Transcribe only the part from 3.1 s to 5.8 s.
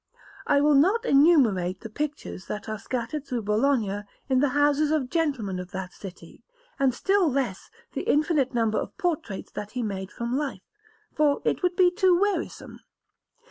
throughout Bologna in the houses of gentlemen of